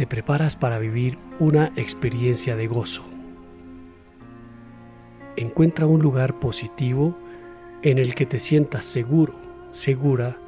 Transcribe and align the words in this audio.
te 0.00 0.06
preparas 0.06 0.56
para 0.56 0.78
vivir 0.78 1.18
una 1.40 1.72
experiencia 1.76 2.56
de 2.56 2.66
gozo. 2.66 3.04
Encuentra 5.36 5.86
un 5.86 6.00
lugar 6.00 6.40
positivo 6.40 7.18
en 7.82 7.98
el 7.98 8.14
que 8.14 8.24
te 8.24 8.38
sientas 8.38 8.86
seguro, 8.86 9.34
segura 9.72 10.38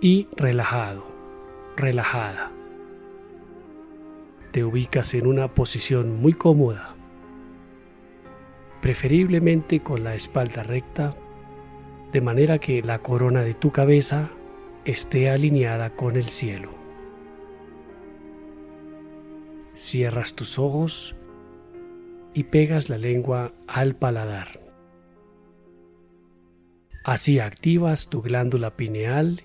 y 0.00 0.28
relajado, 0.36 1.04
relajada. 1.76 2.52
Te 4.52 4.62
ubicas 4.62 5.14
en 5.14 5.26
una 5.26 5.52
posición 5.52 6.20
muy 6.22 6.32
cómoda, 6.32 6.94
preferiblemente 8.80 9.80
con 9.80 10.04
la 10.04 10.14
espalda 10.14 10.62
recta, 10.62 11.16
de 12.12 12.20
manera 12.20 12.60
que 12.60 12.82
la 12.82 13.00
corona 13.00 13.42
de 13.42 13.54
tu 13.54 13.72
cabeza 13.72 14.30
esté 14.84 15.28
alineada 15.28 15.90
con 15.90 16.14
el 16.14 16.26
cielo. 16.26 16.83
Cierras 19.74 20.34
tus 20.34 20.58
ojos 20.58 21.16
y 22.32 22.44
pegas 22.44 22.88
la 22.88 22.98
lengua 22.98 23.52
al 23.66 23.96
paladar. 23.96 24.60
Así 27.04 27.38
activas 27.38 28.08
tu 28.08 28.22
glándula 28.22 28.76
pineal 28.76 29.42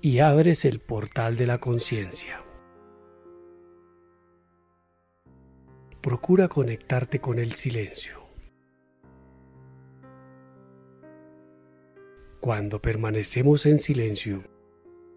y 0.00 0.20
abres 0.20 0.64
el 0.64 0.78
portal 0.78 1.36
de 1.36 1.46
la 1.46 1.58
conciencia. 1.58 2.40
Procura 6.00 6.48
conectarte 6.48 7.20
con 7.20 7.38
el 7.38 7.52
silencio. 7.52 8.28
Cuando 12.40 12.80
permanecemos 12.80 13.66
en 13.66 13.80
silencio, 13.80 14.44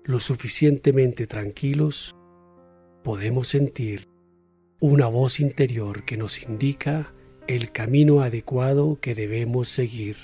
lo 0.03 0.19
suficientemente 0.19 1.27
tranquilos, 1.27 2.15
podemos 3.03 3.47
sentir 3.47 4.10
una 4.81 5.07
voz 5.07 5.39
interior 5.39 6.03
que 6.03 6.17
nos 6.17 6.43
indica 6.43 7.13
el 7.47 7.71
camino 7.71 8.19
adecuado 8.19 8.99
que 8.99 9.15
debemos 9.15 9.69
seguir. 9.69 10.17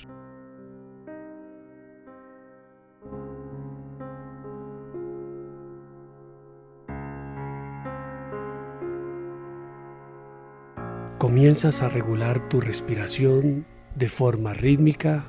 Comienzas 11.16 11.80
a 11.82 11.88
regular 11.88 12.50
tu 12.50 12.60
respiración 12.60 13.66
de 13.94 14.10
forma 14.10 14.52
rítmica 14.52 15.24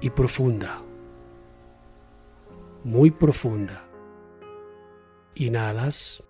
y 0.00 0.10
profunda 0.10 0.82
muy 2.86 3.10
profunda. 3.10 3.84
Inhalas, 5.34 6.22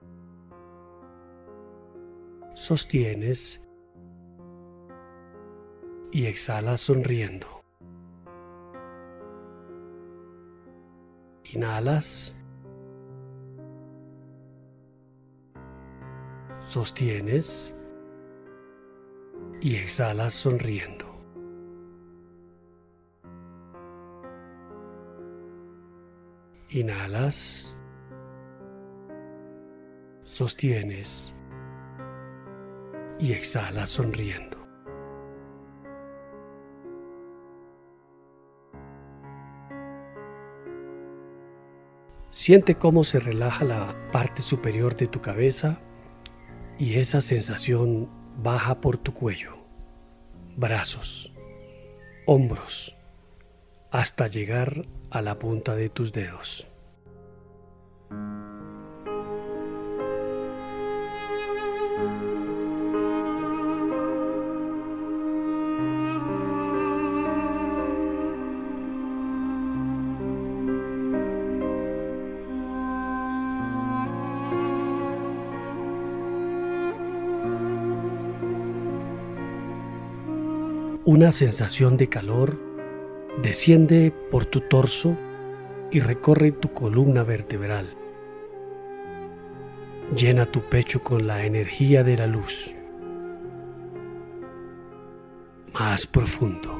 sostienes 2.56 3.62
y 6.10 6.24
exhalas 6.24 6.80
sonriendo. 6.80 7.46
Inhalas, 11.52 12.34
sostienes 16.60 17.76
y 19.60 19.76
exhalas 19.76 20.32
sonriendo. 20.32 21.04
Inhalas, 26.70 27.76
sostienes 30.24 31.35
y 33.18 33.32
exhalas 33.32 33.90
sonriendo. 33.90 34.56
Siente 42.30 42.74
cómo 42.74 43.02
se 43.02 43.18
relaja 43.18 43.64
la 43.64 43.96
parte 44.12 44.42
superior 44.42 44.94
de 44.94 45.06
tu 45.06 45.22
cabeza 45.22 45.80
y 46.78 46.96
esa 46.96 47.22
sensación 47.22 48.10
baja 48.36 48.80
por 48.80 48.98
tu 48.98 49.14
cuello, 49.14 49.52
brazos, 50.54 51.32
hombros, 52.26 52.94
hasta 53.90 54.28
llegar 54.28 54.86
a 55.10 55.22
la 55.22 55.38
punta 55.38 55.74
de 55.74 55.88
tus 55.88 56.12
dedos. 56.12 56.68
Una 81.06 81.30
sensación 81.30 81.96
de 81.96 82.08
calor 82.08 82.58
desciende 83.40 84.12
por 84.28 84.44
tu 84.44 84.62
torso 84.62 85.16
y 85.92 86.00
recorre 86.00 86.50
tu 86.50 86.72
columna 86.72 87.22
vertebral. 87.22 87.86
Llena 90.16 90.46
tu 90.46 90.62
pecho 90.62 91.04
con 91.04 91.28
la 91.28 91.46
energía 91.46 92.02
de 92.02 92.16
la 92.16 92.26
luz. 92.26 92.74
Más 95.74 96.08
profundo. 96.08 96.76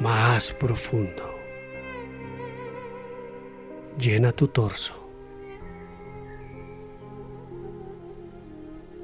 Más 0.00 0.52
profundo. 0.52 1.32
Llena 3.96 4.32
tu 4.32 4.48
torso. 4.48 5.08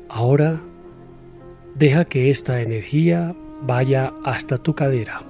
Ahora 0.08 0.60
deja 1.78 2.06
que 2.06 2.30
esta 2.30 2.62
energía 2.62 3.36
vaya 3.62 4.14
hasta 4.24 4.56
tu 4.56 4.74
cadera, 4.74 5.20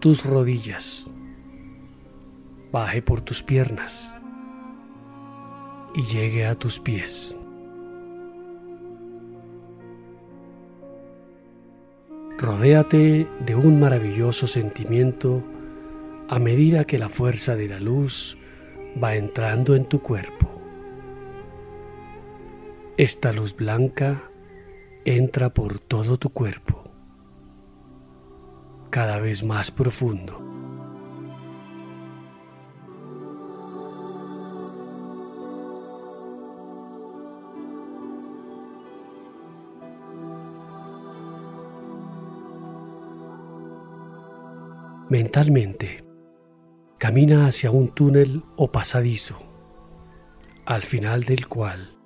tus 0.00 0.24
rodillas, 0.24 1.10
baje 2.70 3.02
por 3.02 3.20
tus 3.20 3.42
piernas 3.42 4.14
y 5.94 6.02
llegue 6.02 6.46
a 6.46 6.54
tus 6.54 6.78
pies. 6.78 7.36
Rodéate 12.38 13.26
de 13.44 13.54
un 13.56 13.80
maravilloso 13.80 14.46
sentimiento 14.46 15.42
a 16.28 16.38
medida 16.38 16.84
que 16.84 16.98
la 16.98 17.08
fuerza 17.08 17.56
de 17.56 17.68
la 17.68 17.80
luz 17.80 18.38
va 19.02 19.16
entrando 19.16 19.74
en 19.74 19.84
tu 19.84 20.00
cuerpo. 20.00 20.48
Esta 22.96 23.32
luz 23.32 23.54
blanca 23.56 24.29
entra 25.04 25.54
por 25.54 25.78
todo 25.78 26.18
tu 26.18 26.30
cuerpo, 26.30 26.84
cada 28.90 29.18
vez 29.18 29.44
más 29.44 29.70
profundo. 29.70 30.46
Mentalmente, 45.08 46.04
camina 46.98 47.46
hacia 47.46 47.72
un 47.72 47.88
túnel 47.88 48.44
o 48.56 48.70
pasadizo, 48.70 49.38
al 50.66 50.82
final 50.82 51.24
del 51.24 51.48
cual 51.48 51.99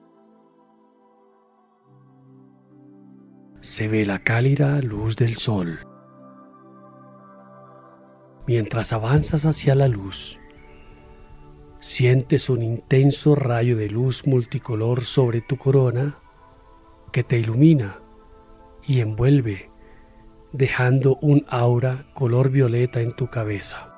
se 3.75 3.89
ve 3.89 4.07
la 4.07 4.21
cálida 4.21 4.81
luz 4.83 5.17
del 5.17 5.37
sol. 5.37 5.81
Mientras 8.47 8.93
avanzas 8.93 9.47
hacia 9.47 9.75
la 9.75 9.89
luz, 9.89 10.39
sientes 11.81 12.49
un 12.51 12.63
intenso 12.63 13.35
rayo 13.35 13.77
de 13.77 13.91
luz 13.91 14.29
multicolor 14.29 15.05
sobre 15.05 15.41
tu 15.41 15.57
corona 15.57 16.21
que 17.11 17.25
te 17.25 17.37
ilumina 17.37 17.99
y 18.87 19.01
envuelve, 19.01 19.73
dejando 20.53 21.19
un 21.21 21.45
aura 21.49 22.07
color 22.15 22.51
violeta 22.51 23.01
en 23.01 23.17
tu 23.17 23.27
cabeza. 23.27 23.93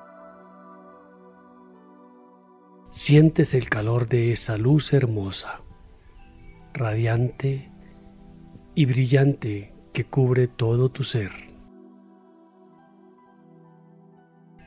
Sientes 2.89 3.53
el 3.53 3.69
calor 3.69 4.07
de 4.07 4.31
esa 4.31 4.57
luz 4.57 4.91
hermosa, 4.91 5.61
radiante 6.73 7.76
y 8.77 8.85
brillante 8.85 9.73
que 9.91 10.05
cubre 10.05 10.45
todo 10.45 10.89
tu 10.89 11.03
ser. 11.03 11.31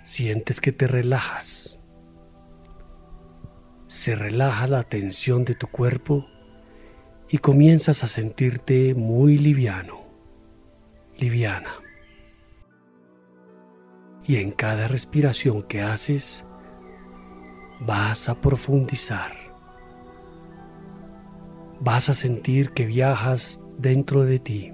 Sientes 0.02 0.60
que 0.60 0.72
te 0.72 0.88
relajas. 0.88 1.78
se 3.86 4.16
relaja 4.16 4.66
la 4.66 4.82
tensión 4.82 5.44
de 5.44 5.54
tu 5.54 5.68
cuerpo 5.68 6.26
y 7.28 7.38
comienzas 7.38 8.02
a 8.02 8.08
sentirte 8.08 8.94
muy 8.94 9.36
liviano, 9.36 10.00
liviana. 11.16 11.70
Y 14.24 14.36
en 14.36 14.50
cada 14.50 14.88
respiración 14.88 15.62
que 15.62 15.82
haces, 15.82 16.44
vas 17.80 18.28
a 18.28 18.40
profundizar. 18.40 19.32
Vas 21.78 22.08
a 22.08 22.14
sentir 22.14 22.70
que 22.70 22.86
viajas 22.86 23.60
dentro 23.80 24.24
de 24.24 24.38
ti. 24.38 24.72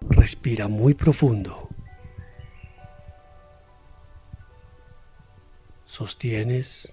Respira 0.00 0.68
muy 0.68 0.94
profundo. 0.94 1.68
Sostienes 5.84 6.92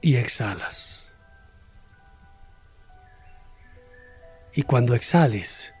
y 0.00 0.16
exhalas. 0.16 1.05
Y 4.56 4.64
cuando 4.64 4.96
exhales, 4.96 5.72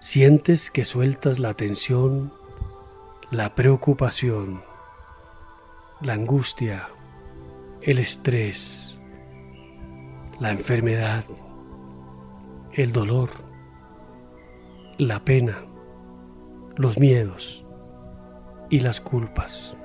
sientes 0.00 0.70
que 0.70 0.84
sueltas 0.84 1.38
la 1.38 1.54
tensión, 1.54 2.34
la 3.30 3.54
preocupación, 3.54 4.62
la 6.02 6.12
angustia, 6.12 6.88
el 7.80 7.98
estrés, 7.98 9.00
la 10.38 10.50
enfermedad, 10.50 11.24
el 12.74 12.92
dolor 12.92 13.30
la 14.98 15.24
pena, 15.24 15.58
los 16.76 17.00
miedos 17.00 17.66
y 18.70 18.80
las 18.80 19.00
culpas. 19.00 19.76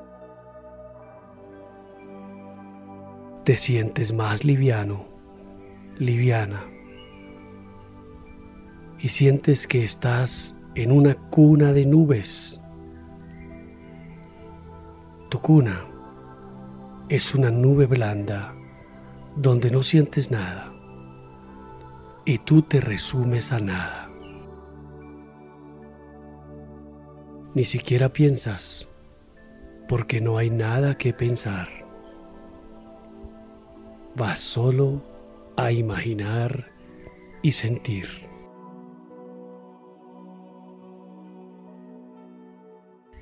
Te 3.44 3.57
sientes 3.57 4.13
más 4.13 4.44
liviano, 4.44 5.06
liviana, 5.97 6.63
y 9.01 9.07
sientes 9.10 9.68
que 9.68 9.84
estás 9.84 10.60
en 10.75 10.92
una 10.92 11.16
cuna 11.16 11.74
de 11.74 11.86
nubes. 11.86 12.62
Tu 15.30 15.40
cuna 15.40 15.86
es 17.07 17.34
una 17.34 17.50
nube 17.50 17.86
blanda 17.86 18.56
donde 19.36 19.69
no 19.69 19.84
sientes 19.84 20.31
nada 20.31 20.74
y 22.25 22.38
tú 22.38 22.62
te 22.62 22.80
resumes 22.80 23.51
a 23.51 23.60
nada. 23.60 24.10
Ni 27.56 27.63
siquiera 27.63 28.10
piensas 28.10 28.88
porque 29.88 30.22
no 30.22 30.38
hay 30.38 30.50
nada 30.50 30.98
que 30.98 31.13
pensar. 31.13 31.68
Vas 34.16 34.40
solo 34.40 35.02
a 35.57 35.72
imaginar 35.72 36.72
y 37.42 37.54
sentir. 37.54 38.29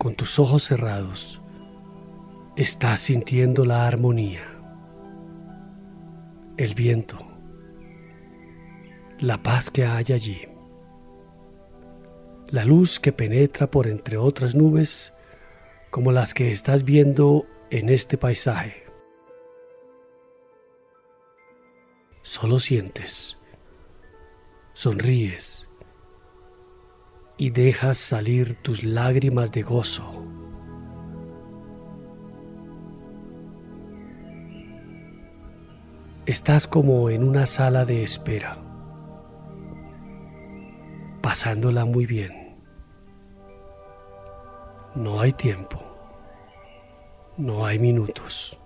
Con 0.07 0.15
tus 0.15 0.39
ojos 0.39 0.63
cerrados, 0.63 1.42
estás 2.56 3.01
sintiendo 3.01 3.65
la 3.65 3.86
armonía, 3.86 4.45
el 6.56 6.74
viento, 6.75 7.18
la 9.19 9.44
paz 9.44 9.69
que 9.69 9.83
hay 9.83 10.06
allí 10.13 10.48
la 12.48 12.63
luz 12.63 13.01
que 13.01 13.12
penetra 13.12 13.69
por 13.69 13.86
entre 13.86 14.15
otras 14.15 14.56
nubes 14.56 15.12
como 15.89 16.13
las 16.13 16.33
que 16.33 16.54
estás 16.54 16.86
viendo 16.86 17.45
en 17.69 17.89
este 17.89 18.18
paisaje. 18.18 18.86
Solo 22.21 22.59
sientes, 22.59 23.38
sonríes 24.71 25.66
y 27.37 27.51
dejas 27.51 27.97
salir 27.97 28.55
tus 28.55 28.83
lágrimas 28.83 29.51
de 29.51 29.61
gozo. 29.61 30.23
Estás 36.25 36.67
como 36.67 37.09
en 37.09 37.23
una 37.23 37.45
sala 37.45 37.85
de 37.85 38.03
espera 38.03 38.57
pasándola 41.27 41.83
muy 41.83 42.05
bien. 42.05 42.55
No 44.95 45.19
hay 45.19 45.33
tiempo, 45.33 45.77
no 47.35 47.65
hay 47.65 47.79
minutos. 47.79 48.57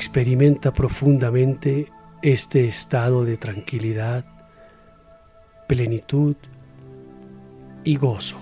Experimenta 0.00 0.72
profundamente 0.72 1.92
este 2.22 2.66
estado 2.66 3.22
de 3.22 3.36
tranquilidad, 3.36 4.24
plenitud 5.68 6.36
y 7.84 7.96
gozo. 7.96 8.38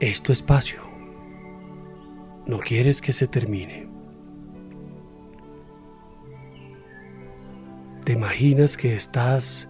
Es 0.00 0.22
tu 0.22 0.32
espacio. 0.32 0.80
No 2.46 2.56
quieres 2.60 3.02
que 3.02 3.12
se 3.12 3.26
termine. 3.26 3.90
Te 8.04 8.14
imaginas 8.14 8.78
que 8.78 8.94
estás 8.94 9.68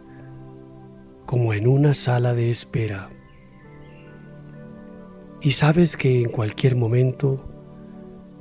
como 1.27 1.53
en 1.53 1.67
una 1.67 1.93
sala 1.93 2.35
de 2.35 2.51
espera 2.53 3.11
y 5.41 5.53
sabes 5.53 5.97
que 5.97 6.23
en 6.23 6.31
cualquier 6.31 6.77
momento 6.77 7.37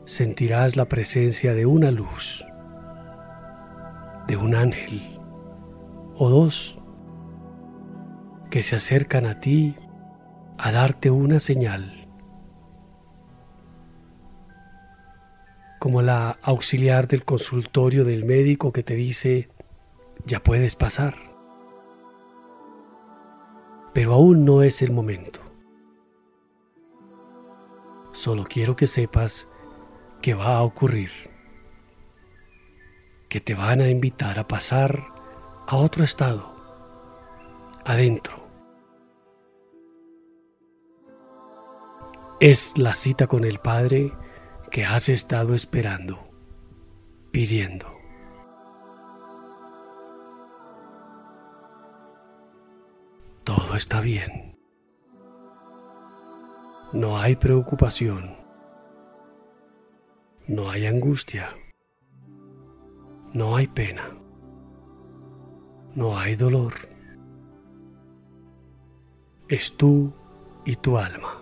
sentirás 0.05 0.75
la 0.75 0.85
presencia 0.85 1.53
de 1.53 1.65
una 1.65 1.91
luz, 1.91 2.45
de 4.27 4.35
un 4.35 4.55
ángel 4.55 5.19
o 6.15 6.29
dos 6.29 6.81
que 8.49 8.63
se 8.63 8.75
acercan 8.75 9.25
a 9.25 9.39
ti 9.39 9.75
a 10.57 10.71
darte 10.71 11.11
una 11.11 11.39
señal, 11.39 12.07
como 15.79 16.01
la 16.01 16.39
auxiliar 16.41 17.07
del 17.07 17.23
consultorio 17.23 18.05
del 18.05 18.25
médico 18.25 18.71
que 18.71 18.81
te 18.81 18.95
dice, 18.95 19.49
ya 20.25 20.41
puedes 20.41 20.75
pasar, 20.75 21.13
pero 23.93 24.13
aún 24.13 24.45
no 24.45 24.63
es 24.63 24.81
el 24.81 24.91
momento. 24.91 25.46
Solo 28.17 28.45
quiero 28.45 28.75
que 28.75 28.87
sepas 28.87 29.47
que 30.23 30.33
va 30.33 30.57
a 30.57 30.63
ocurrir, 30.63 31.11
que 33.29 33.39
te 33.39 33.53
van 33.53 33.79
a 33.79 33.89
invitar 33.89 34.39
a 34.39 34.47
pasar 34.47 35.13
a 35.67 35.75
otro 35.75 36.03
estado, 36.03 36.51
adentro. 37.85 38.37
Es 42.39 42.75
la 42.79 42.95
cita 42.95 43.27
con 43.27 43.43
el 43.43 43.59
Padre 43.59 44.11
que 44.71 44.83
has 44.83 45.09
estado 45.09 45.53
esperando, 45.53 46.17
pidiendo. 47.29 47.91
Todo 53.43 53.75
está 53.75 54.01
bien. 54.01 54.56
No 56.93 57.17
hay 57.17 57.35
preocupación. 57.35 58.35
No 60.47 60.69
hay 60.69 60.85
angustia. 60.85 61.49
No 63.33 63.55
hay 63.55 63.67
pena. 63.67 64.17
no 65.97 66.15
hay 66.15 66.35
dolor. 66.35 66.73
Es 69.49 69.75
tú 69.75 70.13
y 70.63 70.75
tu 70.75 70.95
alma. 70.95 71.41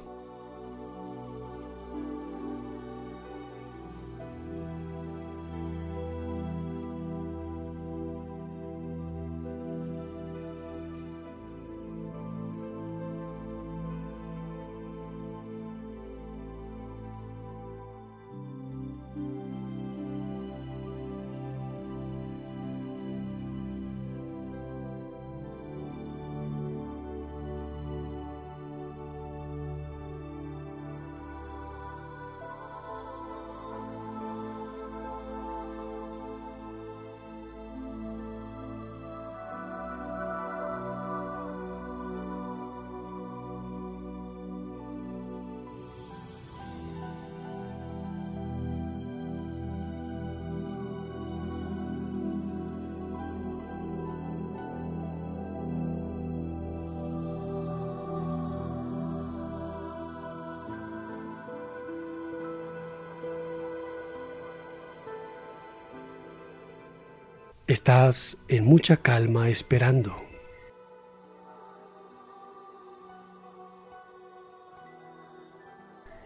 Estás 67.76 68.38
en 68.48 68.64
mucha 68.64 68.96
calma 68.96 69.50
esperando. 69.50 70.16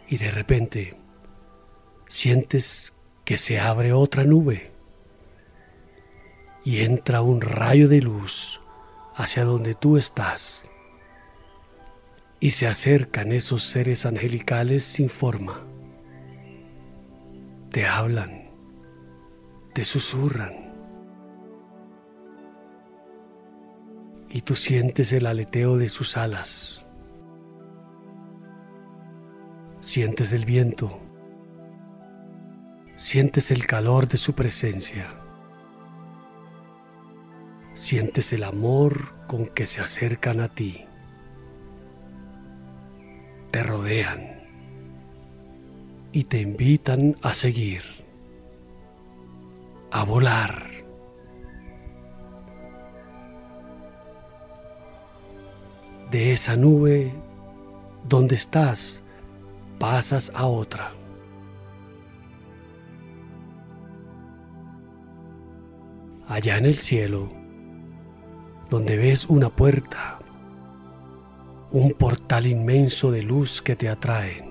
Y 0.07 0.17
de 0.17 0.29
repente 0.29 0.95
sientes 2.07 2.93
que 3.25 3.35
se 3.35 3.59
abre 3.59 3.93
otra 3.93 4.25
nube 4.25 4.71
y 6.63 6.81
entra 6.81 7.23
un 7.23 7.41
rayo 7.41 7.87
de 7.87 8.01
luz 8.01 8.61
hacia 9.15 9.43
donde 9.43 9.73
tú 9.73 9.97
estás. 9.97 10.69
Y 12.39 12.51
se 12.51 12.67
acercan 12.67 13.31
esos 13.31 13.63
seres 13.63 14.05
angelicales 14.05 14.83
sin 14.83 15.09
forma. 15.09 15.65
Te 17.71 17.87
hablan, 17.87 18.51
te 19.73 19.83
susurran 19.83 20.68
y 24.29 24.41
tú 24.41 24.55
sientes 24.55 25.11
el 25.13 25.25
aleteo 25.25 25.77
de 25.77 25.89
sus 25.89 26.15
alas. 26.15 26.85
Sientes 29.79 30.33
el 30.33 30.45
viento. 30.45 30.99
Sientes 32.95 33.49
el 33.49 33.65
calor 33.65 34.07
de 34.07 34.17
su 34.17 34.33
presencia. 34.33 35.07
Sientes 37.73 38.33
el 38.33 38.43
amor 38.43 39.15
con 39.25 39.45
que 39.47 39.65
se 39.65 39.81
acercan 39.81 40.41
a 40.41 40.49
ti. 40.49 40.85
Te 43.51 43.63
rodean 43.63 44.43
y 46.11 46.25
te 46.25 46.41
invitan 46.41 47.15
a 47.21 47.33
seguir, 47.33 47.83
a 49.91 50.03
volar 50.03 50.68
de 56.11 56.33
esa 56.33 56.55
nube 56.55 57.13
donde 58.07 58.35
estás, 58.35 59.03
pasas 59.77 60.31
a 60.33 60.47
otra. 60.47 60.91
Allá 66.27 66.57
en 66.57 66.65
el 66.65 66.75
cielo, 66.75 67.29
donde 68.69 68.97
ves 68.97 69.25
una 69.25 69.49
puerta, 69.49 70.19
un 71.71 71.93
portal 71.93 72.47
inmenso 72.47 73.11
de 73.11 73.23
luz 73.23 73.61
que 73.61 73.75
te 73.75 73.89
atrae. 73.89 74.47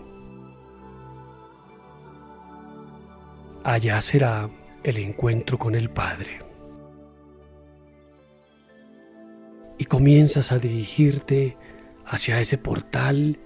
Allá 3.65 4.01
será 4.01 4.49
el 4.83 4.99
encuentro 4.99 5.59
con 5.59 5.75
el 5.75 5.91
Padre. 5.91 6.48
Comienzas 9.89 10.53
a 10.53 10.59
dirigirte 10.59 11.57
hacia 12.07 12.41
ese 12.41 12.59
portal 12.59 13.39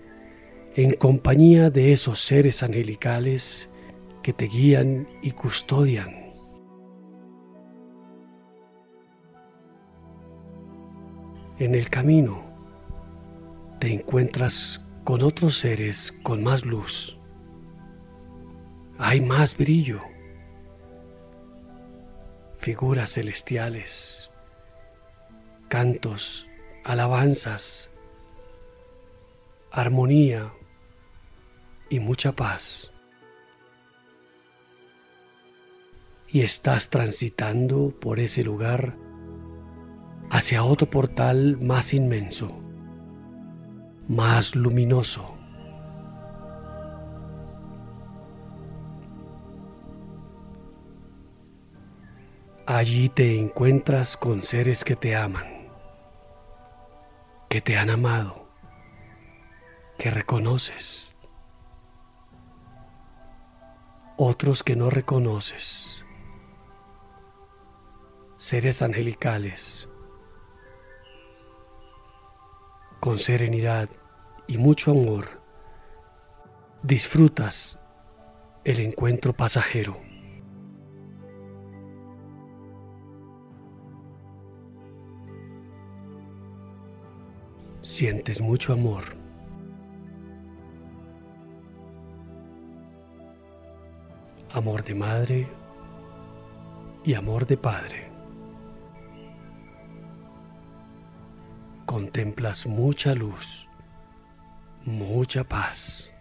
en 0.75 0.95
compañía 0.95 1.71
de 1.71 1.93
esos 1.93 2.21
seres 2.21 2.63
angelicales 2.63 3.71
que 4.23 4.33
te 4.33 4.47
guían 4.47 5.09
y 5.23 5.33
custodian. 5.33 6.35
En 11.59 11.75
el 11.75 11.89
camino 11.89 12.43
te 13.79 13.93
encuentras 13.93 14.81
con 15.05 15.23
otros 15.23 15.57
seres 15.57 16.13
con 16.23 16.43
más 16.43 16.65
luz. 16.65 17.19
Hay 18.99 19.21
más 19.21 19.57
brillo. 19.57 20.01
Figuras 22.59 23.15
celestiales 23.15 24.22
cantos, 25.73 26.47
alabanzas, 26.85 27.91
armonía 29.71 30.52
y 31.88 31.99
mucha 31.99 32.33
paz. 32.33 32.93
Y 36.29 36.43
estás 36.43 36.91
transitando 36.91 37.88
por 37.88 38.21
ese 38.21 38.45
lugar 38.45 38.99
hacia 40.29 40.62
otro 40.62 40.91
portal 40.91 41.57
más 41.59 41.95
inmenso, 41.95 42.55
más 44.09 44.55
luminoso. 44.55 45.38
Allí 52.67 53.09
te 53.09 53.41
encuentras 53.41 54.19
con 54.19 54.43
seres 54.43 54.85
que 54.85 54.97
te 54.97 55.17
aman 55.17 55.52
que 57.53 57.61
te 57.61 57.77
han 57.77 57.91
amado, 57.91 58.49
que 59.99 60.09
reconoces, 60.09 61.15
otros 64.17 64.63
que 64.63 64.75
no 64.75 64.89
reconoces, 64.89 66.03
seres 68.39 68.81
angelicales, 68.81 69.87
con 73.01 73.19
serenidad 73.19 73.91
y 74.47 74.57
mucho 74.57 74.93
amor, 74.93 75.43
disfrutas 76.83 77.79
el 78.65 78.81
encuentro 78.81 79.35
pasajero. 79.35 80.01
Sientes 87.83 88.41
mucho 88.41 88.73
amor. 88.73 89.03
Amor 94.53 94.85
de 94.85 94.95
madre 94.95 95.49
y 97.05 97.15
amor 97.15 97.47
de 97.47 97.57
padre. 97.57 98.11
Contemplas 101.87 102.67
mucha 102.67 103.15
luz, 103.15 103.69
mucha 104.85 105.45
paz. 105.45 106.15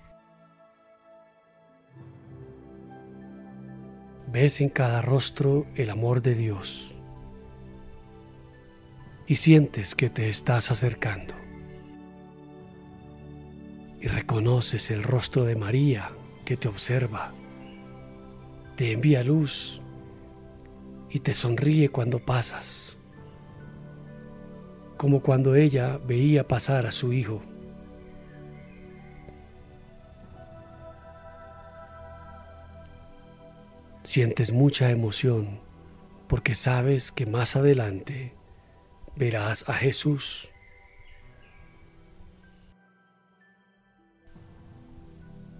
Ves 4.27 4.61
en 4.61 4.69
cada 4.69 5.01
rostro 5.01 5.67
el 5.75 5.89
amor 5.89 6.21
de 6.21 6.35
Dios 6.35 6.97
y 9.27 9.35
sientes 9.35 9.93
que 9.93 10.09
te 10.09 10.29
estás 10.29 10.71
acercando 10.71 11.40
y 14.01 14.07
reconoces 14.07 14.89
el 14.89 15.03
rostro 15.03 15.45
de 15.45 15.55
María 15.55 16.09
que 16.43 16.57
te 16.57 16.67
observa, 16.67 17.31
te 18.75 18.91
envía 18.91 19.23
luz 19.23 19.81
y 21.09 21.19
te 21.19 21.33
sonríe 21.33 21.89
cuando 21.89 22.19
pasas. 22.19 22.97
como 24.97 25.23
cuando 25.23 25.55
ella 25.55 25.97
veía 26.05 26.47
pasar 26.47 26.85
a 26.85 26.91
su 26.91 27.11
hijo. 27.11 27.41
Sientes 34.03 34.51
mucha 34.51 34.91
emoción 34.91 35.59
porque 36.27 36.53
sabes 36.53 37.11
que 37.11 37.25
más 37.25 37.55
adelante 37.55 38.35
verás 39.15 39.67
a 39.67 39.73
Jesús. 39.73 40.50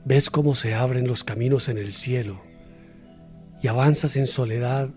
Ves 0.03 0.29
cómo 0.29 0.55
se 0.55 0.73
abren 0.73 1.07
los 1.07 1.23
caminos 1.23 1.69
en 1.69 1.77
el 1.77 1.93
cielo 1.93 2.41
y 3.61 3.67
avanzas 3.67 4.15
en 4.17 4.25
soledad 4.25 4.89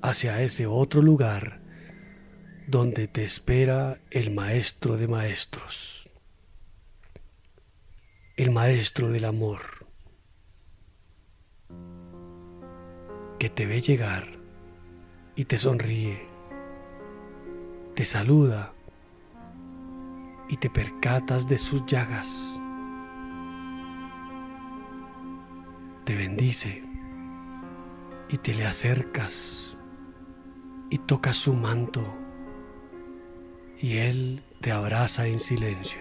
hacia 0.00 0.40
ese 0.42 0.66
otro 0.66 1.02
lugar 1.02 1.60
donde 2.66 3.08
te 3.08 3.24
espera 3.24 3.98
el 4.10 4.30
Maestro 4.30 4.96
de 4.96 5.08
Maestros, 5.08 6.10
el 8.36 8.50
Maestro 8.50 9.10
del 9.10 9.24
Amor, 9.24 9.60
que 13.38 13.48
te 13.48 13.66
ve 13.66 13.80
llegar 13.80 14.24
y 15.36 15.44
te 15.44 15.56
sonríe, 15.56 16.26
te 17.94 18.04
saluda 18.04 18.72
y 20.48 20.56
te 20.56 20.70
percatas 20.70 21.46
de 21.48 21.58
sus 21.58 21.84
llagas, 21.86 22.60
te 26.08 26.14
bendice 26.14 26.82
y 28.30 28.38
te 28.38 28.54
le 28.54 28.64
acercas 28.64 29.76
y 30.88 30.96
tocas 30.96 31.36
su 31.36 31.52
manto 31.52 32.02
y 33.78 33.98
él 33.98 34.42
te 34.62 34.72
abraza 34.72 35.26
en 35.26 35.38
silencio. 35.38 36.00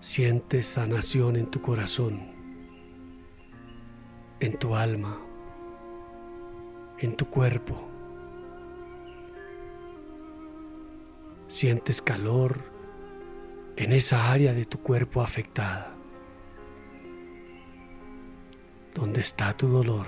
Sientes 0.00 0.66
sanación 0.68 1.36
en 1.36 1.50
tu 1.50 1.60
corazón, 1.60 2.32
en 4.40 4.58
tu 4.58 4.74
alma, 4.74 5.18
en 6.96 7.14
tu 7.14 7.26
cuerpo. 7.26 7.76
Sientes 11.46 12.00
calor 12.00 12.71
en 13.76 13.92
esa 13.92 14.30
área 14.30 14.52
de 14.52 14.64
tu 14.64 14.80
cuerpo 14.80 15.22
afectada, 15.22 15.94
donde 18.94 19.20
está 19.20 19.56
tu 19.56 19.68
dolor. 19.68 20.06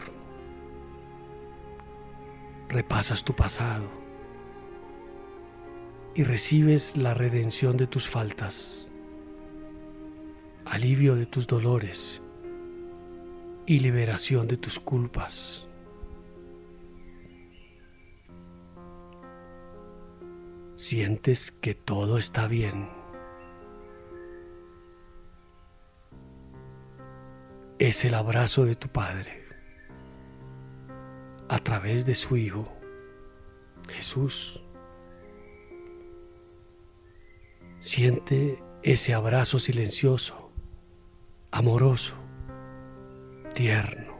Repasas 2.68 3.24
tu 3.24 3.34
pasado 3.34 3.88
y 6.14 6.22
recibes 6.22 6.96
la 6.96 7.14
redención 7.14 7.76
de 7.76 7.86
tus 7.86 8.08
faltas, 8.08 8.90
alivio 10.64 11.16
de 11.16 11.26
tus 11.26 11.46
dolores 11.46 12.22
y 13.66 13.80
liberación 13.80 14.46
de 14.46 14.56
tus 14.56 14.78
culpas. 14.78 15.68
Sientes 20.76 21.50
que 21.50 21.74
todo 21.74 22.18
está 22.18 22.46
bien. 22.46 23.03
Es 27.78 28.04
el 28.04 28.14
abrazo 28.14 28.64
de 28.64 28.74
tu 28.76 28.88
Padre 28.88 29.44
a 31.48 31.58
través 31.58 32.06
de 32.06 32.14
su 32.14 32.36
Hijo, 32.36 32.68
Jesús. 33.88 34.62
Siente 37.80 38.62
ese 38.82 39.12
abrazo 39.12 39.58
silencioso, 39.58 40.52
amoroso, 41.50 42.14
tierno, 43.54 44.14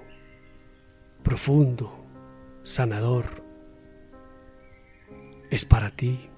profundo, 1.23 2.05
sanador. 2.63 3.25
Es 5.51 5.65
para 5.65 5.91
ti, 5.91 6.29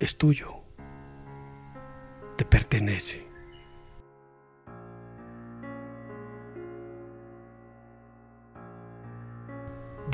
es 0.00 0.18
tuyo, 0.18 0.54
te 2.36 2.44
pertenece. 2.44 3.27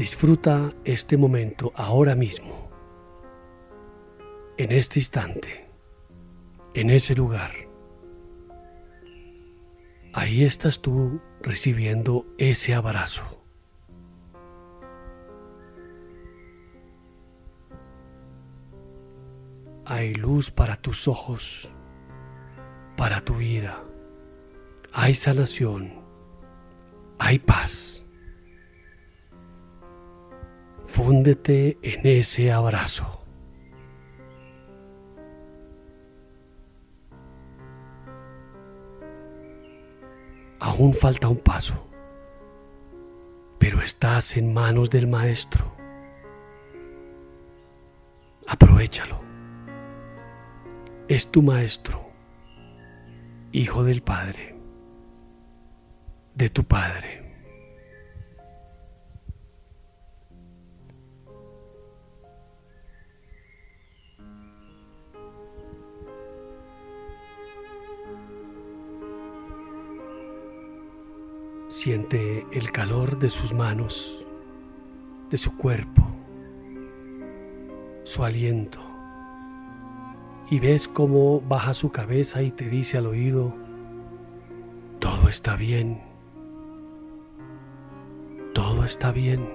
Disfruta 0.05 0.75
este 0.85 1.17
momento 1.17 1.73
ahora 1.75 2.15
mismo, 2.15 2.69
en 4.59 4.71
este 4.71 4.99
instante, 4.99 5.71
en 6.75 6.91
ese 6.91 7.15
lugar. 7.15 7.51
Ahí 10.13 10.45
estás 10.45 10.83
tú 10.83 11.23
recibiendo 11.41 12.27
ese 12.37 12.75
abrazo. 12.75 13.47
Hay 19.87 20.13
luz 20.13 20.51
para 20.51 20.77
tus 20.77 21.09
ojos, 21.09 21.73
para 22.99 23.23
tu 23.23 23.37
vida. 23.37 23.83
Hay 24.93 25.15
sanación, 25.15 25.95
hay 27.19 27.39
paz. 27.39 28.04
Fúndete 30.95 31.77
en 31.83 32.07
ese 32.07 32.53
abrazo. 32.53 33.27
Aún 40.61 40.95
falta 40.95 41.27
un 41.27 41.39
paso, 41.39 41.89
pero 43.59 43.81
estás 43.83 44.37
en 44.37 44.55
manos 44.55 44.89
del 44.89 45.09
Maestro. 45.09 45.75
Aprovechalo. 48.47 49.21
Es 51.09 51.29
tu 51.29 51.43
Maestro, 51.43 52.09
Hijo 53.51 53.83
del 53.83 54.01
Padre, 54.01 54.55
de 56.37 56.49
tu 56.51 56.63
Padre. 56.63 57.24
Siente 71.85 72.47
el 72.51 72.73
calor 72.73 73.19
de 73.19 73.29
sus 73.29 73.53
manos, 73.53 74.25
de 75.29 75.37
su 75.37 75.55
cuerpo, 75.55 76.03
su 78.05 78.25
aliento. 78.25 78.79
Y 80.49 80.61
ves 80.61 80.89
cómo 80.89 81.43
baja 81.43 81.75
su 81.75 81.91
cabeza 81.93 82.41
y 82.41 82.51
te 82.53 82.71
dice 82.71 82.97
al 82.97 83.05
oído, 83.05 83.55
todo 84.99 85.29
está 85.29 85.57
bien, 85.57 86.01
todo 88.55 88.83
está 88.83 89.13
bien, 89.13 89.47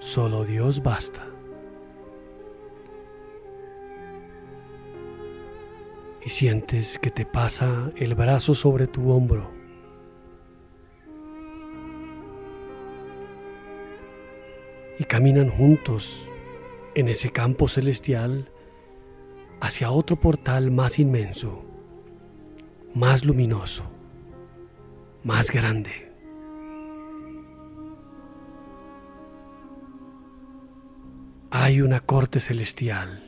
solo 0.00 0.44
Dios 0.44 0.82
basta. 0.82 1.24
Y 6.22 6.28
sientes 6.28 6.98
que 6.98 7.10
te 7.10 7.24
pasa 7.24 7.90
el 7.96 8.14
brazo 8.14 8.54
sobre 8.54 8.86
tu 8.86 9.10
hombro 9.10 9.57
caminan 15.08 15.48
juntos 15.48 16.28
en 16.94 17.08
ese 17.08 17.30
campo 17.30 17.66
celestial 17.66 18.50
hacia 19.60 19.90
otro 19.90 20.16
portal 20.16 20.70
más 20.70 20.98
inmenso, 20.98 21.64
más 22.94 23.24
luminoso, 23.24 23.84
más 25.24 25.50
grande. 25.50 26.12
Hay 31.50 31.80
una 31.80 32.00
corte 32.00 32.38
celestial 32.38 33.27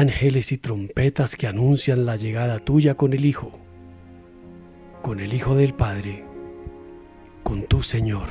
ángeles 0.00 0.50
y 0.50 0.56
trompetas 0.56 1.36
que 1.36 1.46
anuncian 1.46 2.06
la 2.06 2.16
llegada 2.16 2.58
tuya 2.58 2.94
con 2.94 3.12
el 3.12 3.26
Hijo, 3.26 3.52
con 5.02 5.20
el 5.20 5.34
Hijo 5.34 5.54
del 5.54 5.74
Padre, 5.74 6.24
con 7.42 7.64
tu 7.64 7.82
Señor. 7.82 8.28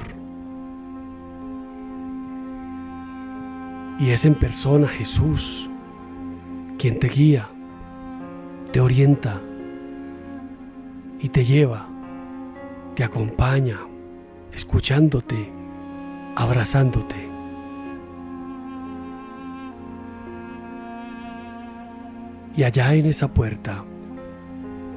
Y 3.99 4.09
es 4.09 4.25
en 4.25 4.33
persona 4.33 4.87
Jesús 4.87 5.69
quien 6.79 6.99
te 6.99 7.07
guía, 7.07 7.47
te 8.71 8.79
orienta 8.79 9.39
y 11.19 11.29
te 11.29 11.45
lleva, 11.45 11.87
te 12.95 13.03
acompaña, 13.03 13.77
escuchándote, 14.53 15.53
abrazándote. 16.35 17.28
Y 22.59 22.63
allá 22.65 22.93
en 22.93 23.05
esa 23.05 23.33
puerta 23.33 23.85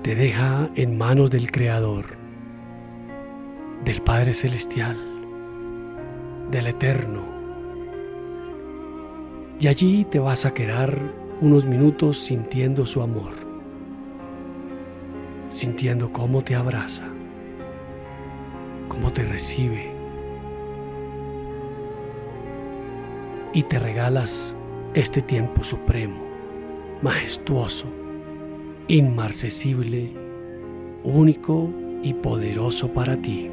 te 0.02 0.16
deja 0.16 0.68
en 0.74 0.98
manos 0.98 1.30
del 1.30 1.52
Creador, 1.52 2.06
del 3.84 4.02
Padre 4.02 4.34
Celestial, 4.34 4.96
del 6.50 6.66
Eterno. 6.66 7.22
Y 9.60 9.68
allí 9.68 10.04
te 10.04 10.18
vas 10.18 10.44
a 10.44 10.52
quedar 10.52 10.98
unos 11.40 11.64
minutos 11.64 12.18
sintiendo 12.18 12.84
su 12.84 13.00
amor, 13.00 13.32
sintiendo 15.48 16.12
cómo 16.12 16.42
te 16.42 16.56
abraza, 16.56 17.06
cómo 18.88 19.12
te 19.12 19.22
recibe. 19.22 19.94
Y 23.52 23.62
te 23.62 23.78
regalas 23.78 24.56
este 24.94 25.20
tiempo 25.20 25.62
supremo, 25.62 26.31
majestuoso, 27.02 27.86
inmarcesible, 28.86 30.12
único 31.02 31.68
y 32.02 32.14
poderoso 32.14 32.92
para 32.92 33.16
ti. 33.20 33.50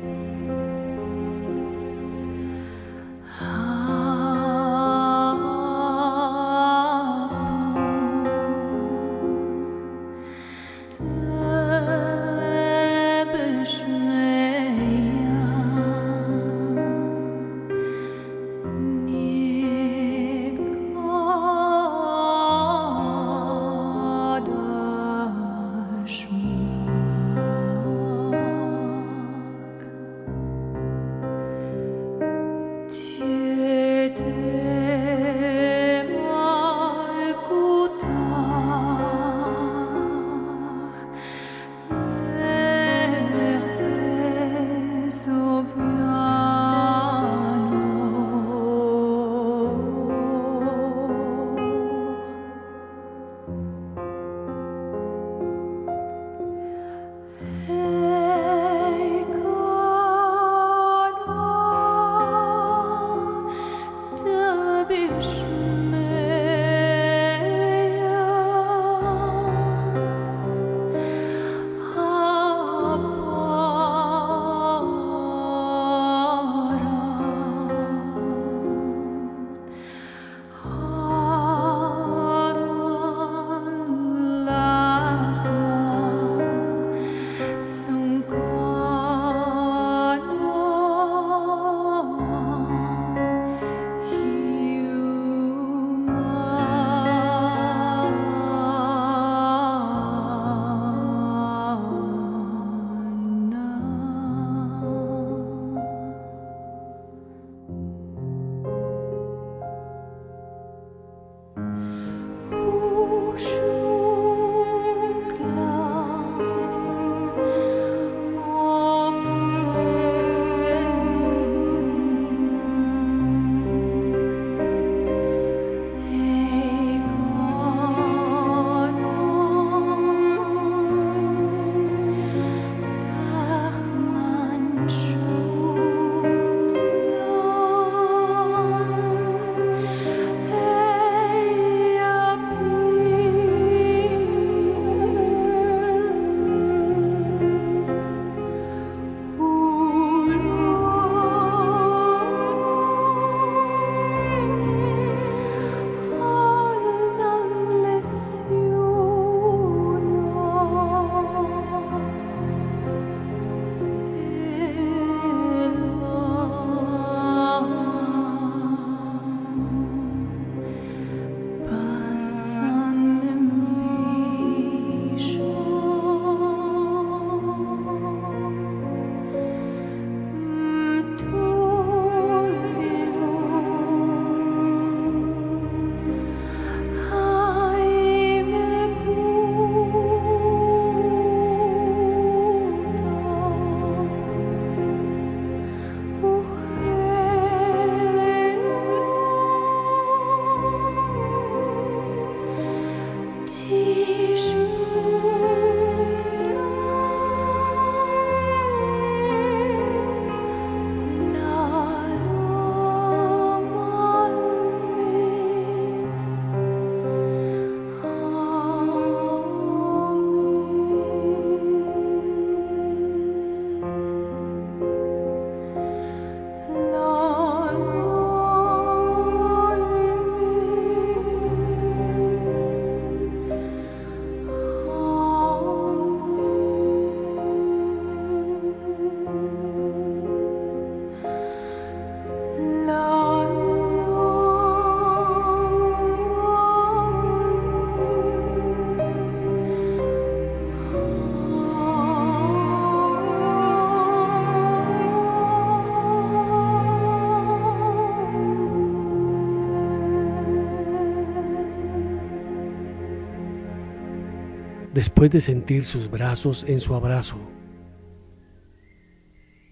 Después 265.00 265.32
de 265.32 265.40
sentir 265.40 265.86
sus 265.86 266.12
brazos 266.12 266.66
en 266.68 266.82
su 266.82 266.94
abrazo, 266.94 267.38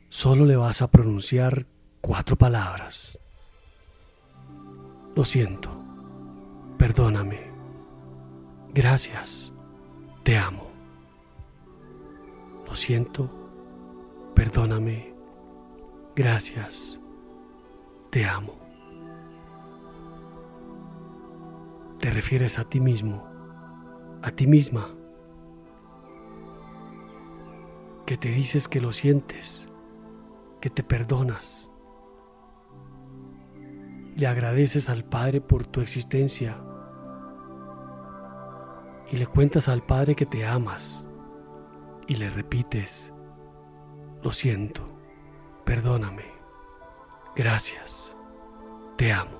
solo 0.07 0.45
le 0.45 0.55
vas 0.55 0.81
a 0.81 0.89
pronunciar 0.89 1.67
cuatro 1.99 2.37
palabras. 2.37 3.19
Lo 5.17 5.25
siento, 5.25 5.83
perdóname, 6.77 7.51
gracias, 8.73 9.51
te 10.23 10.37
amo. 10.37 10.71
Lo 12.65 12.73
siento, 12.73 13.29
perdóname, 14.33 15.13
gracias, 16.15 17.01
te 18.11 18.23
amo. 18.23 18.57
Te 21.99 22.11
refieres 22.11 22.59
a 22.59 22.63
ti 22.63 22.79
mismo, 22.79 23.27
a 24.21 24.31
ti 24.31 24.47
misma, 24.47 24.96
que 28.07 28.15
te 28.15 28.29
dices 28.29 28.69
que 28.69 28.79
lo 28.79 28.93
sientes, 28.93 29.69
que 30.61 30.69
te 30.69 30.81
perdonas. 30.81 31.69
Le 34.15 34.25
agradeces 34.27 34.87
al 34.87 35.03
Padre 35.03 35.41
por 35.41 35.67
tu 35.67 35.81
existencia 35.81 36.63
y 39.11 39.17
le 39.17 39.27
cuentas 39.27 39.67
al 39.67 39.85
Padre 39.85 40.15
que 40.15 40.25
te 40.25 40.45
amas 40.45 41.05
y 42.07 42.15
le 42.15 42.29
repites, 42.29 43.13
lo 44.23 44.31
siento, 44.31 44.83
perdóname, 45.65 46.23
gracias, 47.35 48.15
te 48.95 49.11
amo. 49.11 49.37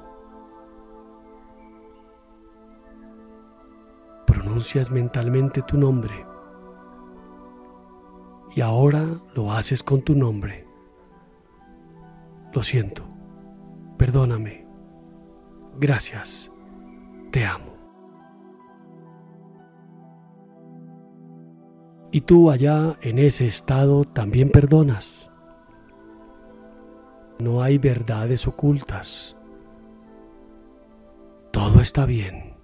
Pronuncias 4.26 4.92
mentalmente 4.92 5.62
tu 5.62 5.78
nombre 5.78 6.27
y 8.58 8.62
ahora 8.62 9.06
lo 9.36 9.52
haces 9.52 9.84
con 9.84 10.02
tu 10.02 10.16
nombre. 10.16 10.66
Lo 12.54 12.64
siento, 12.64 13.04
perdóname, 13.98 14.66
gracias, 15.80 16.52
te 17.30 17.46
amo. 17.46 17.76
Y 22.12 22.22
tú 22.22 22.50
allá 22.50 22.98
en 23.02 23.20
ese 23.20 23.46
estado 23.46 24.04
también 24.06 24.50
perdonas. 24.50 25.32
No 27.38 27.62
hay 27.62 27.78
verdades 27.78 28.48
ocultas. 28.48 29.38
Todo 31.52 31.80
está 31.80 32.08
bien. 32.08 32.56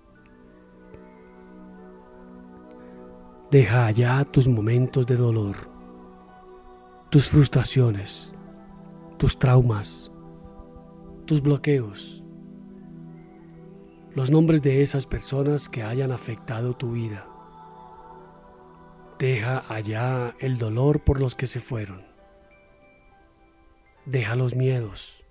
Deja 3.51 3.86
allá 3.86 4.25
tus 4.25 4.47
momentos 4.47 5.06
de 5.06 5.17
dolor, 5.17 5.72
tus 7.13 7.30
frustraciones, 7.30 8.34
tus 9.19 9.38
traumas, 9.38 10.12
tus 11.28 11.43
bloqueos, 11.43 12.26
los 14.15 14.32
nombres 14.32 14.63
de 14.63 14.82
esas 14.82 15.06
personas 15.06 15.69
que 15.69 15.84
hayan 15.84 16.12
afectado 16.12 16.76
tu 16.76 16.93
vida. 16.93 17.28
Deja 19.19 19.63
allá 19.71 20.34
el 20.39 20.58
dolor 20.58 21.04
por 21.04 21.19
los 21.19 21.36
que 21.36 21.45
se 21.45 21.60
fueron. 21.60 22.04
Deja 24.08 24.36
los 24.36 24.56
miedos. 24.56 25.23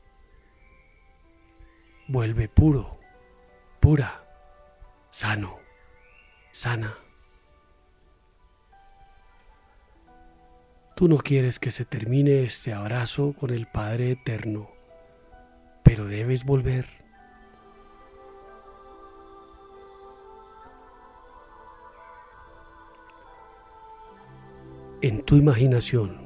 Vuelve 2.06 2.48
puro, 2.48 3.00
pura, 3.80 4.24
sano, 5.10 5.58
sana. 6.52 6.94
Tú 11.02 11.08
no 11.08 11.18
quieres 11.18 11.58
que 11.58 11.72
se 11.72 11.84
termine 11.84 12.44
este 12.44 12.72
abrazo 12.72 13.32
con 13.32 13.50
el 13.50 13.66
Padre 13.66 14.12
Eterno, 14.12 14.70
pero 15.82 16.04
debes 16.04 16.44
volver. 16.44 16.86
en 25.00 25.24
tu 25.24 25.34
imaginación 25.34 26.18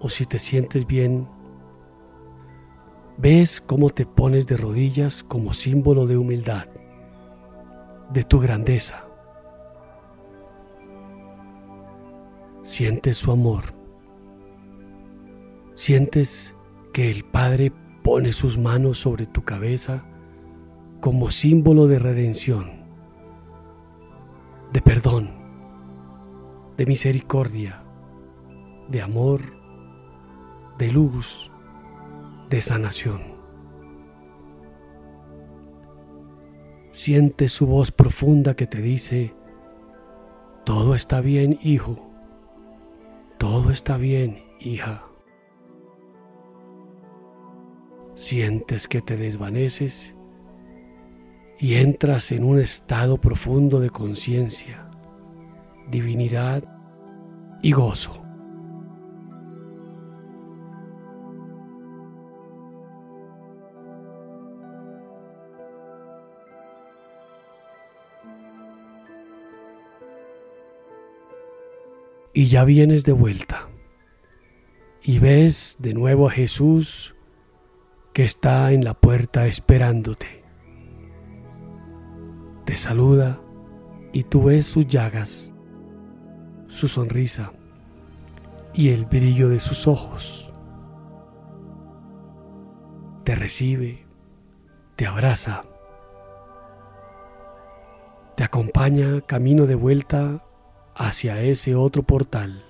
o 0.00 0.10
si 0.10 0.26
te 0.26 0.38
sientes 0.38 0.86
bien, 0.86 1.26
ves 3.16 3.62
cómo 3.62 3.88
te 3.88 4.04
pones 4.04 4.46
de 4.46 4.58
rodillas 4.58 5.22
como 5.22 5.54
símbolo 5.54 6.06
de 6.06 6.18
humildad, 6.18 6.68
de 8.12 8.24
tu 8.24 8.38
grandeza. 8.38 9.07
Sientes 12.68 13.16
su 13.16 13.32
amor. 13.32 13.64
Sientes 15.74 16.54
que 16.92 17.08
el 17.10 17.24
Padre 17.24 17.72
pone 18.02 18.30
sus 18.32 18.58
manos 18.58 18.98
sobre 18.98 19.24
tu 19.24 19.42
cabeza 19.42 20.06
como 21.00 21.30
símbolo 21.30 21.86
de 21.86 21.98
redención, 21.98 22.84
de 24.70 24.82
perdón 24.82 25.30
de 26.76 26.84
misericordia, 26.84 27.82
de 28.88 29.00
amor, 29.00 29.40
de 30.76 30.92
luz, 30.92 31.50
de 32.50 32.60
sanación. 32.60 33.22
Siente 36.90 37.48
su 37.48 37.66
voz 37.66 37.92
profunda 37.92 38.54
que 38.54 38.66
te 38.66 38.82
dice, 38.82 39.34
todo 40.66 40.94
está 40.94 41.22
bien, 41.22 41.58
hijo, 41.62 42.07
todo 43.38 43.70
está 43.70 43.96
bien, 43.96 44.44
hija. 44.60 45.04
Sientes 48.14 48.88
que 48.88 49.00
te 49.00 49.16
desvaneces 49.16 50.16
y 51.58 51.74
entras 51.74 52.32
en 52.32 52.44
un 52.44 52.58
estado 52.58 53.18
profundo 53.18 53.80
de 53.80 53.90
conciencia 53.90 54.88
divinidad 55.90 56.64
y 57.62 57.72
gozo. 57.72 58.27
Y 72.38 72.44
ya 72.44 72.62
vienes 72.62 73.02
de 73.02 73.10
vuelta 73.10 73.68
y 75.02 75.18
ves 75.18 75.76
de 75.80 75.92
nuevo 75.92 76.28
a 76.28 76.30
Jesús 76.30 77.16
que 78.12 78.22
está 78.22 78.70
en 78.70 78.84
la 78.84 78.94
puerta 78.94 79.48
esperándote. 79.48 80.44
Te 82.64 82.76
saluda 82.76 83.40
y 84.12 84.22
tú 84.22 84.44
ves 84.44 84.66
sus 84.66 84.86
llagas 84.86 85.52
su 86.68 86.86
sonrisa 86.86 87.50
y 88.72 88.90
el 88.90 89.06
brillo 89.06 89.48
de 89.48 89.58
sus 89.58 89.88
ojos. 89.88 90.54
Te 93.24 93.34
recibe, 93.34 94.06
te 94.94 95.08
abraza, 95.08 95.64
te 98.36 98.44
acompaña 98.44 99.22
camino 99.22 99.66
de 99.66 99.74
vuelta 99.74 100.44
hacia 100.98 101.40
ese 101.40 101.74
otro 101.74 102.02
portal. 102.02 102.62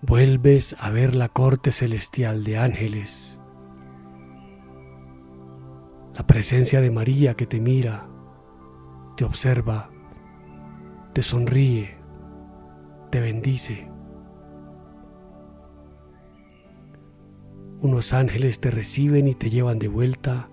Vuelves 0.00 0.74
a 0.80 0.90
ver 0.90 1.14
la 1.14 1.28
corte 1.28 1.70
celestial 1.70 2.42
de 2.42 2.58
ángeles, 2.58 3.38
la 6.14 6.26
presencia 6.26 6.80
de 6.80 6.90
María 6.90 7.34
que 7.34 7.46
te 7.46 7.60
mira, 7.60 8.08
te 9.16 9.24
observa 9.24 9.92
te 11.12 11.22
sonríe, 11.22 11.94
te 13.10 13.20
bendice. 13.20 13.88
Unos 17.80 18.12
ángeles 18.14 18.60
te 18.60 18.70
reciben 18.70 19.28
y 19.28 19.34
te 19.34 19.50
llevan 19.50 19.78
de 19.78 19.88
vuelta 19.88 20.48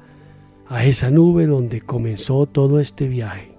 a 0.67 0.83
esa 0.83 1.11
nube 1.11 1.47
donde 1.47 1.81
comenzó 1.81 2.45
todo 2.45 2.79
este 2.79 3.07
viaje. 3.07 3.58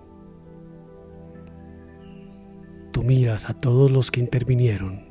Tú 2.93 3.03
miras 3.03 3.49
a 3.49 3.55
todos 3.55 3.91
los 3.91 4.11
que 4.11 4.21
intervinieron, 4.21 5.05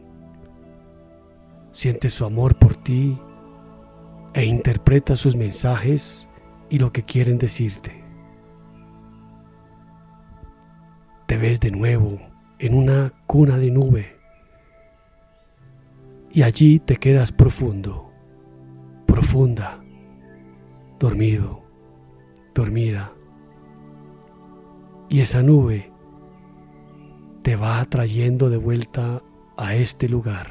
sientes 1.71 2.13
su 2.13 2.25
amor 2.25 2.57
por 2.57 2.75
ti 2.75 3.17
e 4.33 4.45
interpretas 4.45 5.19
sus 5.19 5.35
mensajes 5.35 6.29
y 6.69 6.77
lo 6.77 6.91
que 6.91 7.03
quieren 7.03 7.37
decirte. 7.37 7.99
te 11.29 11.37
ves 11.37 11.59
de 11.59 11.69
nuevo 11.69 12.19
en 12.57 12.73
una 12.73 13.13
cuna 13.27 13.59
de 13.59 13.69
nube 13.69 14.17
y 16.31 16.41
allí 16.41 16.79
te 16.79 16.95
quedas 16.95 17.31
profundo, 17.31 18.11
profunda, 19.05 19.79
dormido, 20.99 21.61
dormida, 22.55 23.13
Y 25.07 25.21
esa 25.21 25.43
nube 25.43 25.88
te 27.43 27.56
va 27.56 27.80
atrayendo 27.80 28.49
de 28.49 28.58
vuelta 28.58 29.23
a 29.58 29.75
este 29.75 30.10
lugar. 30.10 30.47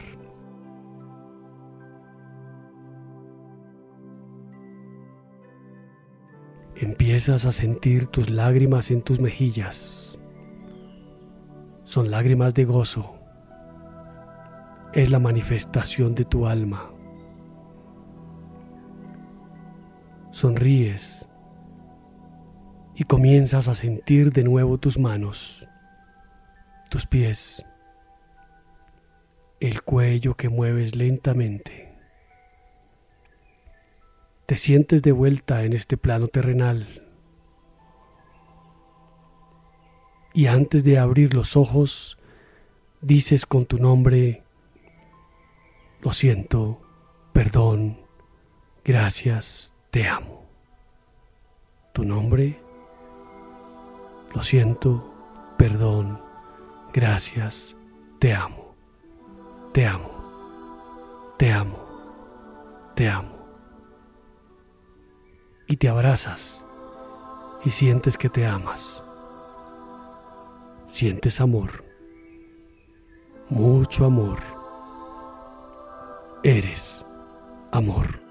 Empiezas 6.77 7.44
a 7.44 7.53
sentir 7.53 8.07
tus 8.07 8.31
lágrimas 8.31 8.90
en 8.90 9.03
tus 9.03 9.20
mejillas. 9.20 10.22
Son 11.83 12.11
lágrimas 12.11 12.55
de 12.55 12.64
gozo. 12.64 13.14
Es 14.92 15.11
la 15.11 15.18
manifestación 15.18 16.14
de 16.14 16.24
tu 16.24 16.46
alma. 16.46 16.90
Sonríes 20.31 21.29
y 22.94 23.05
comienzas 23.05 23.68
a 23.68 23.74
sentir 23.74 24.33
de 24.33 24.44
nuevo 24.44 24.79
tus 24.79 24.98
manos, 24.98 25.67
tus 26.88 27.07
pies, 27.07 27.64
el 29.61 29.83
cuello 29.83 30.35
que 30.35 30.48
mueves 30.48 30.94
lentamente. 30.94 31.94
Te 34.46 34.57
sientes 34.57 35.03
de 35.03 35.12
vuelta 35.12 35.64
en 35.64 35.74
este 35.74 35.96
plano 35.96 36.29
terrenal. 36.29 37.05
Y 40.33 40.46
antes 40.46 40.85
de 40.85 40.98
abrir 40.98 41.35
los 41.35 41.57
ojos, 41.57 42.16
dices 43.01 43.44
con 43.44 43.66
tu 43.66 43.79
nombre, 43.79 44.44
lo 46.01 46.12
siento, 46.12 46.81
perdón, 47.33 47.98
gracias, 48.85 49.74
te 49.90 50.09
amo. 50.09 50.46
Tu 51.92 52.05
nombre, 52.05 52.61
lo 54.33 54.42
siento, 54.42 55.12
perdón, 55.59 56.27
gracias, 56.92 57.77
te 58.18 58.35
amo, 58.35 58.74
te 59.72 59.87
amo, 59.87 61.35
te 61.37 61.53
amo, 61.53 61.79
te 62.94 63.09
amo. 63.09 63.38
Y 65.66 65.77
te 65.77 65.88
abrazas. 65.88 66.64
Y 67.64 67.70
sientes 67.70 68.16
que 68.16 68.29
te 68.29 68.46
amas. 68.46 69.05
Sientes 70.87 71.40
amor, 71.40 71.85
mucho 73.51 74.07
amor. 74.07 74.38
Eres 76.42 77.05
amor. 77.72 78.27